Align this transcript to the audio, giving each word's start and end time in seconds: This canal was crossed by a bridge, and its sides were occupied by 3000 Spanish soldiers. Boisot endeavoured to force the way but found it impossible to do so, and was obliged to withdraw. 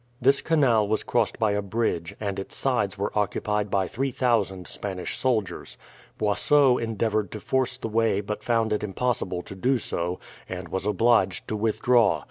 This 0.19 0.41
canal 0.41 0.87
was 0.87 1.03
crossed 1.03 1.37
by 1.37 1.51
a 1.51 1.61
bridge, 1.61 2.15
and 2.19 2.39
its 2.39 2.55
sides 2.55 2.97
were 2.97 3.11
occupied 3.15 3.69
by 3.69 3.87
3000 3.87 4.65
Spanish 4.65 5.15
soldiers. 5.15 5.77
Boisot 6.17 6.81
endeavoured 6.81 7.29
to 7.33 7.39
force 7.39 7.77
the 7.77 7.87
way 7.87 8.19
but 8.19 8.43
found 8.43 8.73
it 8.73 8.81
impossible 8.83 9.43
to 9.43 9.53
do 9.53 9.77
so, 9.77 10.19
and 10.49 10.69
was 10.69 10.87
obliged 10.87 11.47
to 11.49 11.55
withdraw. 11.55 12.19